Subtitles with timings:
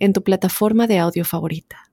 [0.00, 1.90] en tu plataforma de audio favorita.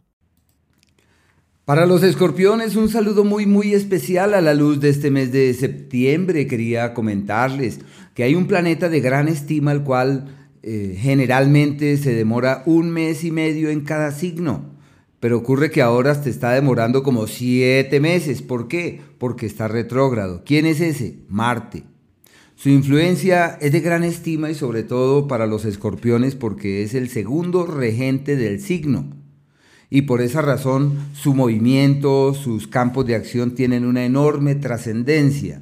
[1.65, 5.53] Para los escorpiones, un saludo muy muy especial a la luz de este mes de
[5.53, 6.47] septiembre.
[6.47, 7.81] Quería comentarles
[8.13, 13.25] que hay un planeta de gran estima, el cual eh, generalmente se demora un mes
[13.25, 14.77] y medio en cada signo.
[15.19, 18.41] Pero ocurre que ahora te está demorando como siete meses.
[18.41, 19.01] ¿Por qué?
[19.17, 20.43] Porque está retrógrado.
[20.45, 21.19] ¿Quién es ese?
[21.27, 21.83] Marte.
[22.57, 27.07] Su influencia es de gran estima y sobre todo para los escorpiones porque es el
[27.07, 29.05] segundo regente del signo.
[29.91, 35.61] Y por esa razón su movimiento, sus campos de acción tienen una enorme trascendencia.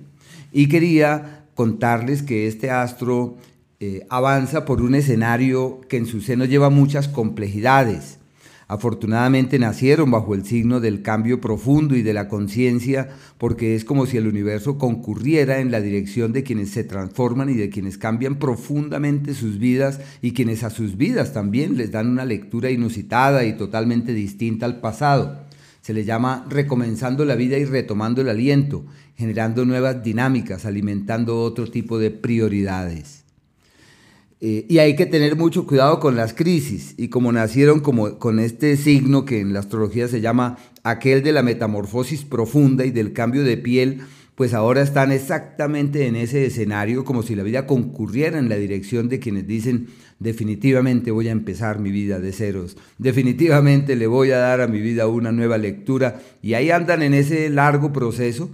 [0.54, 3.36] Y quería contarles que este astro
[3.82, 8.20] eh, avanza por un escenario que en su seno lleva muchas complejidades
[8.68, 14.08] Afortunadamente nacieron bajo el signo del cambio profundo y de la conciencia, porque es como
[14.08, 18.40] si el universo concurriera en la dirección de quienes se transforman y de quienes cambian
[18.40, 23.54] profundamente sus vidas y quienes a sus vidas también les dan una lectura inusitada y
[23.54, 25.46] totalmente distinta al pasado.
[25.82, 31.68] Se le llama recomenzando la vida y retomando el aliento, generando nuevas dinámicas, alimentando otro
[31.70, 33.25] tipo de prioridades.
[34.42, 36.94] Eh, y hay que tener mucho cuidado con las crisis.
[36.98, 41.32] Y como nacieron como, con este signo que en la astrología se llama aquel de
[41.32, 44.02] la metamorfosis profunda y del cambio de piel,
[44.36, 49.08] pues ahora están exactamente en ese escenario como si la vida concurriera en la dirección
[49.08, 49.88] de quienes dicen
[50.20, 54.80] definitivamente voy a empezar mi vida de ceros, definitivamente le voy a dar a mi
[54.80, 58.50] vida una nueva lectura y ahí andan en ese largo proceso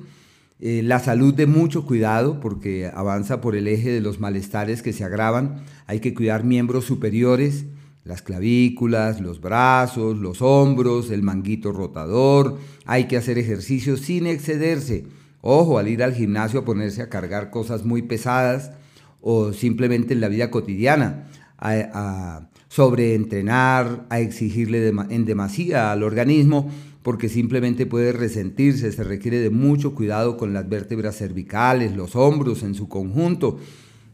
[0.63, 4.93] eh, la salud de mucho cuidado porque avanza por el eje de los malestares que
[4.93, 5.63] se agravan.
[5.87, 7.65] Hay que cuidar miembros superiores,
[8.03, 12.59] las clavículas, los brazos, los hombros, el manguito rotador.
[12.85, 15.07] Hay que hacer ejercicio sin excederse.
[15.41, 18.71] Ojo, al ir al gimnasio a ponerse a cargar cosas muy pesadas
[19.19, 21.27] o simplemente en la vida cotidiana,
[21.57, 26.69] a, a sobreentrenar, a exigirle en demasía al organismo
[27.03, 32.63] porque simplemente puede resentirse, se requiere de mucho cuidado con las vértebras cervicales, los hombros
[32.63, 33.57] en su conjunto,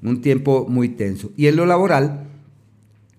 [0.01, 1.31] un tiempo muy tenso.
[1.35, 2.26] Y en lo laboral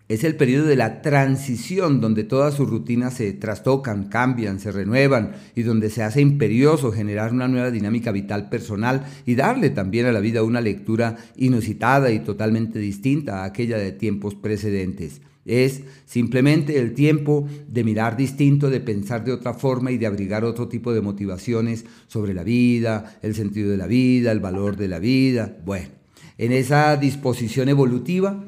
[0.08, 5.32] es el periodo de la transición donde todas sus rutinas se trastocan, cambian, se renuevan
[5.54, 10.12] y donde se hace imperioso generar una nueva dinámica vital personal y darle también a
[10.12, 15.20] la vida una lectura inusitada y totalmente distinta a aquella de tiempos precedentes.
[15.44, 20.44] Es simplemente el tiempo de mirar distinto, de pensar de otra forma y de abrigar
[20.44, 24.88] otro tipo de motivaciones sobre la vida, el sentido de la vida, el valor de
[24.88, 25.56] la vida.
[25.64, 25.88] Bueno,
[26.36, 28.44] en esa disposición evolutiva,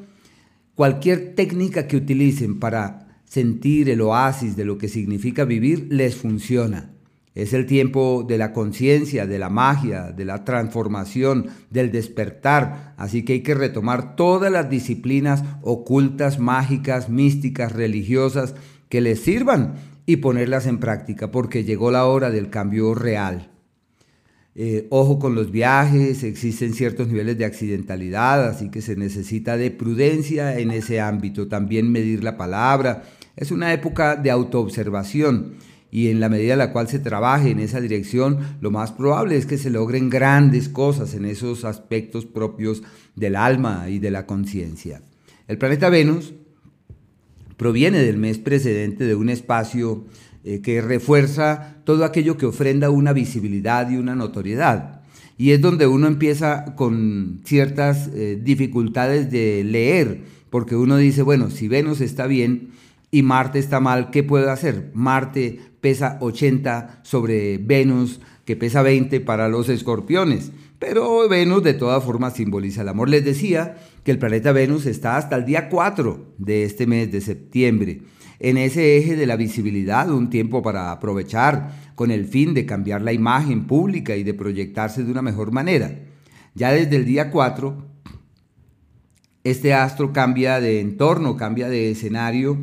[0.81, 6.89] cualquier técnica que utilicen para sentir el oasis de lo que significa vivir les funciona.
[7.35, 12.95] Es el tiempo de la conciencia, de la magia, de la transformación, del despertar.
[12.97, 18.55] Así que hay que retomar todas las disciplinas ocultas, mágicas, místicas, religiosas
[18.89, 19.75] que les sirvan
[20.07, 23.50] y ponerlas en práctica porque llegó la hora del cambio real.
[24.53, 29.71] Eh, ojo con los viajes, existen ciertos niveles de accidentalidad, así que se necesita de
[29.71, 31.47] prudencia en ese ámbito.
[31.47, 33.03] También medir la palabra.
[33.35, 35.55] Es una época de autoobservación
[35.89, 39.35] y en la medida en la cual se trabaje en esa dirección, lo más probable
[39.35, 42.81] es que se logren grandes cosas en esos aspectos propios
[43.15, 45.01] del alma y de la conciencia.
[45.49, 46.33] El planeta Venus
[47.57, 50.05] proviene del mes precedente de un espacio
[50.43, 55.01] eh, que refuerza todo aquello que ofrenda una visibilidad y una notoriedad.
[55.37, 61.49] Y es donde uno empieza con ciertas eh, dificultades de leer, porque uno dice, bueno,
[61.49, 62.69] si Venus está bien
[63.09, 64.91] y Marte está mal, ¿qué puedo hacer?
[64.93, 70.51] Marte pesa 80 sobre Venus, que pesa 20 para los escorpiones.
[70.79, 73.09] Pero Venus de todas formas simboliza el amor.
[73.09, 77.21] Les decía que el planeta Venus está hasta el día 4 de este mes de
[77.21, 78.01] septiembre,
[78.43, 83.03] en ese eje de la visibilidad, un tiempo para aprovechar con el fin de cambiar
[83.03, 85.99] la imagen pública y de proyectarse de una mejor manera.
[86.55, 87.85] Ya desde el día 4,
[89.43, 92.57] este astro cambia de entorno, cambia de escenario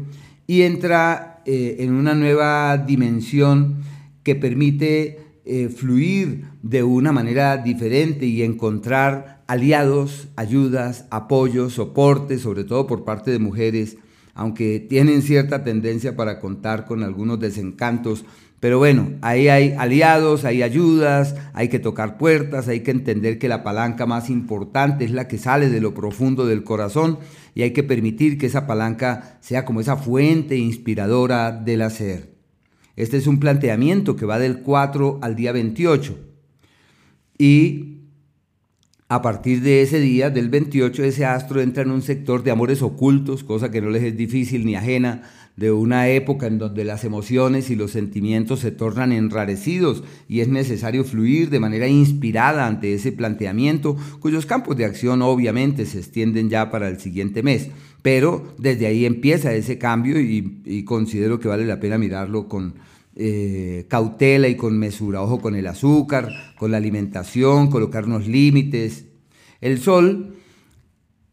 [0.48, 3.76] y entra eh, en una nueva dimensión
[4.25, 12.64] que permite eh, fluir de una manera diferente y encontrar aliados, ayudas, apoyos, soporte, sobre
[12.64, 13.96] todo por parte de mujeres,
[14.38, 18.25] aunque tienen cierta tendencia para contar con algunos desencantos.
[18.61, 23.49] Pero bueno, ahí hay aliados, hay ayudas, hay que tocar puertas, hay que entender que
[23.49, 27.19] la palanca más importante es la que sale de lo profundo del corazón
[27.56, 32.37] y hay que permitir que esa palanca sea como esa fuente inspiradora del hacer.
[32.94, 36.17] Este es un planteamiento que va del 4 al día 28.
[37.38, 37.97] Y
[39.10, 42.82] a partir de ese día, del 28, ese astro entra en un sector de amores
[42.82, 45.22] ocultos, cosa que no les es difícil ni ajena,
[45.56, 50.49] de una época en donde las emociones y los sentimientos se tornan enrarecidos y es
[50.49, 56.50] necesario fluir de manera inspirada ante ese planteamiento, cuyos campos de acción obviamente se extienden
[56.50, 57.70] ya para el siguiente mes.
[58.02, 62.75] Pero desde ahí empieza ese cambio y, y considero que vale la pena mirarlo con,
[63.20, 65.20] eh, cautela y con mesura.
[65.22, 69.06] Ojo con el azúcar, con la alimentación, colocarnos límites.
[69.60, 70.36] El sol,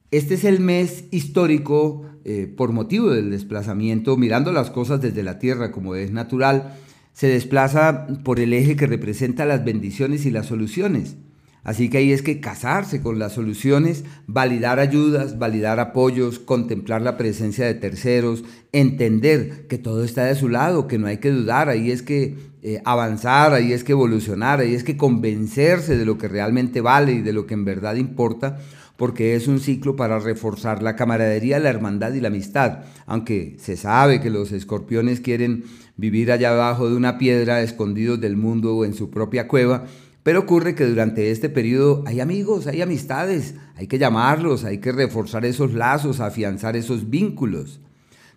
[0.09, 5.37] este es el mes histórico eh, por motivo del desplazamiento, mirando las cosas desde la
[5.37, 6.75] Tierra como es natural,
[7.13, 11.17] se desplaza por el eje que representa las bendiciones y las soluciones.
[11.65, 17.17] Así que ahí es que casarse con las soluciones, validar ayudas, validar apoyos, contemplar la
[17.17, 21.67] presencia de terceros, entender que todo está de su lado, que no hay que dudar,
[21.67, 26.19] ahí es que eh, avanzar, ahí es que evolucionar, ahí es que convencerse de lo
[26.19, 28.59] que realmente vale y de lo que en verdad importa,
[28.95, 32.83] porque es un ciclo para reforzar la camaradería, la hermandad y la amistad.
[33.07, 35.63] Aunque se sabe que los escorpiones quieren
[35.97, 39.85] vivir allá abajo de una piedra, escondidos del mundo o en su propia cueva,
[40.25, 44.91] pero ocurre que durante este periodo hay amigos, hay amistades, hay que llamarlos, hay que
[44.91, 47.79] reforzar esos lazos, afianzar esos vínculos.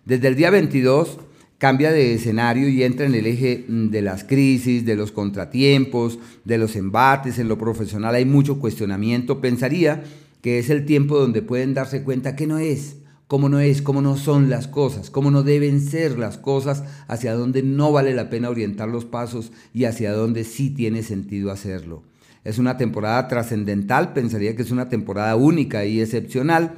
[0.05, 1.17] Desde el día 22
[1.57, 6.19] cambia de escenario y entra en el eje mm, de las crisis, de los contratiempos,
[6.45, 7.39] de los embates.
[7.39, 9.41] En lo profesional hay mucho cuestionamiento.
[9.41, 10.03] Pensaría
[10.43, 12.97] que es el tiempo donde pueden darse cuenta que no es,
[13.29, 17.35] cómo no es, cómo no son las cosas, cómo no deben ser las cosas, hacia
[17.35, 22.01] dónde no vale la pena orientar los pasos y hacia dónde sí tiene sentido hacerlo.
[22.43, 26.73] Es una temporada trascendental, pensaría que es una temporada única y excepcional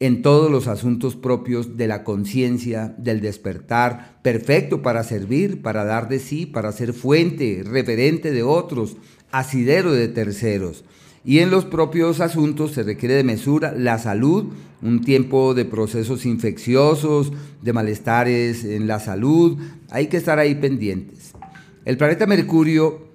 [0.00, 6.08] en todos los asuntos propios de la conciencia, del despertar, perfecto para servir, para dar
[6.08, 8.96] de sí, para ser fuente, referente de otros,
[9.30, 10.84] asidero de terceros.
[11.24, 16.26] Y en los propios asuntos se requiere de mesura, la salud, un tiempo de procesos
[16.26, 17.32] infecciosos,
[17.62, 19.58] de malestares en la salud,
[19.90, 21.32] hay que estar ahí pendientes.
[21.86, 23.08] El planeta Mercurio,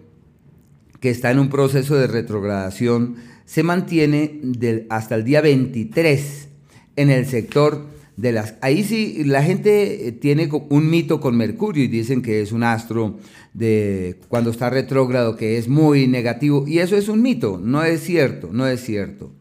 [1.00, 4.41] que está en un proceso de retrogradación, se mantiene
[4.89, 6.47] hasta el día 23
[6.95, 8.56] en el sector de las...
[8.62, 12.63] Ahí sí, la gente eh, tiene un mito con Mercurio y dicen que es un
[12.63, 13.18] astro
[13.54, 18.01] de cuando está retrógrado que es muy negativo y eso es un mito, no es
[18.01, 19.31] cierto, no es cierto.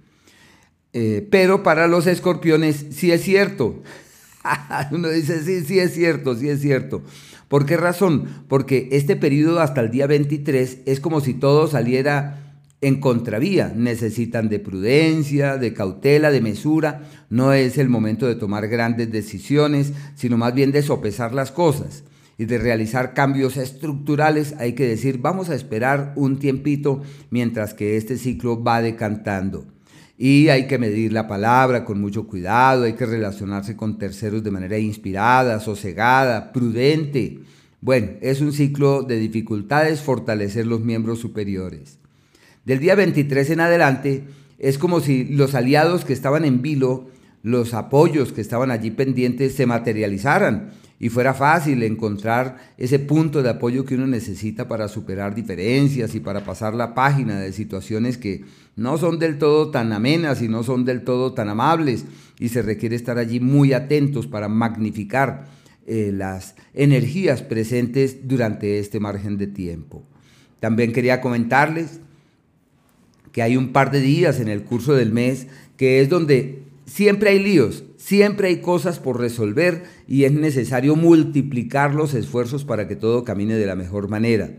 [0.93, 3.83] Eh, pero para los escorpiones sí es cierto.
[4.93, 7.03] Uno dice, sí, sí es cierto, sí es cierto.
[7.49, 8.45] ¿Por qué razón?
[8.47, 12.38] Porque este periodo hasta el día 23 es como si todo saliera
[12.81, 13.73] en contravía.
[13.75, 17.03] Necesitan de prudencia, de cautela, de mesura.
[17.31, 22.05] No es el momento de tomar grandes decisiones, sino más bien de sopesar las cosas
[22.39, 24.55] y de realizar cambios estructurales.
[24.59, 29.67] Hay que decir, vamos a esperar un tiempito mientras que este ciclo va decantando.
[30.17, 34.51] Y hay que medir la palabra con mucho cuidado, hay que relacionarse con terceros de
[34.51, 37.41] manera inspirada, sosegada, prudente.
[37.81, 41.99] Bueno, es un ciclo de dificultades fortalecer los miembros superiores.
[42.69, 44.25] Del día 23 en adelante
[44.59, 47.09] es como si los aliados que estaban en vilo,
[47.43, 53.49] los apoyos que estaban allí pendientes se materializaran y fuera fácil encontrar ese punto de
[53.49, 58.45] apoyo que uno necesita para superar diferencias y para pasar la página de situaciones que
[58.77, 62.05] no son del todo tan amenas y no son del todo tan amables
[62.39, 65.47] y se requiere estar allí muy atentos para magnificar
[65.87, 70.05] eh, las energías presentes durante este margen de tiempo.
[70.61, 72.01] También quería comentarles
[73.33, 77.31] que hay un par de días en el curso del mes que es donde siempre
[77.31, 82.97] hay líos, siempre hay cosas por resolver y es necesario multiplicar los esfuerzos para que
[82.97, 84.51] todo camine de la mejor manera.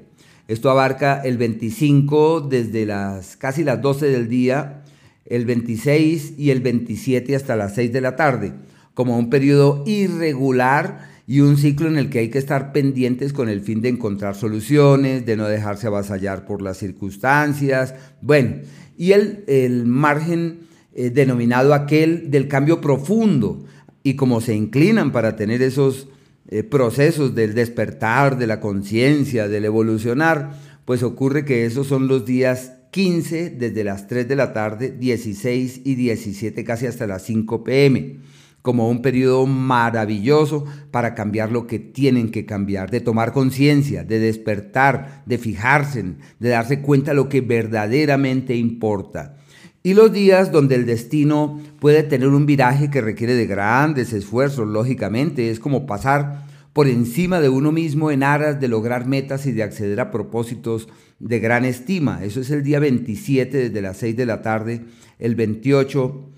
[0.48, 4.84] Esto abarca el 25 desde las casi las 12 del día,
[5.26, 8.54] el 26 y el 27 hasta las 6 de la tarde,
[8.94, 13.50] como un periodo irregular y un ciclo en el que hay que estar pendientes con
[13.50, 18.56] el fin de encontrar soluciones, de no dejarse avasallar por las circunstancias, bueno,
[18.98, 20.62] y el, el margen
[20.96, 23.64] eh, denominado aquel del cambio profundo,
[24.02, 26.08] y como se inclinan para tener esos
[26.48, 32.26] eh, procesos del despertar, de la conciencia, del evolucionar, pues ocurre que esos son los
[32.26, 37.64] días 15 desde las 3 de la tarde, 16 y 17 casi hasta las 5
[37.64, 38.18] pm.
[38.62, 44.20] Como un periodo maravilloso para cambiar lo que tienen que cambiar, de tomar conciencia, de
[44.20, 49.38] despertar, de fijarse, de darse cuenta de lo que verdaderamente importa.
[49.82, 54.68] Y los días donde el destino puede tener un viraje que requiere de grandes esfuerzos,
[54.68, 59.54] lógicamente, es como pasar por encima de uno mismo en aras de lograr metas y
[59.54, 60.90] de acceder a propósitos
[61.20, 62.24] de gran estima.
[62.24, 64.82] Eso es el día 27 desde las 6 de la tarde,
[65.18, 66.30] el 28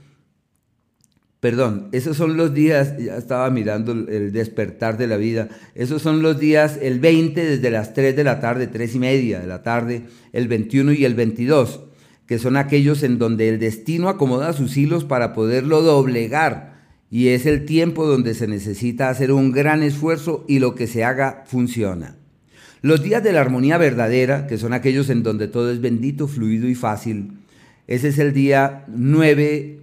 [1.42, 6.22] Perdón, esos son los días, ya estaba mirando el despertar de la vida, esos son
[6.22, 9.64] los días, el 20 desde las 3 de la tarde, 3 y media de la
[9.64, 11.80] tarde, el 21 y el 22,
[12.28, 16.80] que son aquellos en donde el destino acomoda sus hilos para poderlo doblegar
[17.10, 21.04] y es el tiempo donde se necesita hacer un gran esfuerzo y lo que se
[21.04, 22.18] haga funciona.
[22.84, 26.70] Los días de la armonía verdadera, que son aquellos en donde todo es bendito, fluido
[26.70, 27.40] y fácil,
[27.88, 29.81] ese es el día 9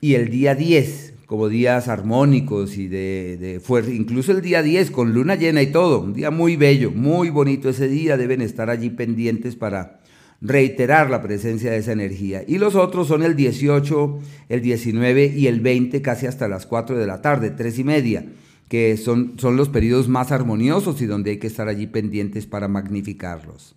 [0.00, 5.12] y el día 10 como días armónicos y de, fuerza, incluso el día 10 con
[5.12, 8.90] luna llena y todo, un día muy bello, muy bonito ese día, deben estar allí
[8.90, 10.00] pendientes para
[10.40, 12.42] reiterar la presencia de esa energía.
[12.48, 16.98] Y los otros son el 18, el 19 y el 20 casi hasta las 4
[16.98, 18.24] de la tarde, 3 y media,
[18.68, 22.66] que son, son los periodos más armoniosos y donde hay que estar allí pendientes para
[22.66, 23.76] magnificarlos.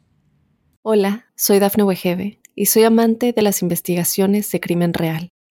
[0.81, 5.32] Hola, soy Dafne Wegebe y soy amante de las investigaciones de crimen real.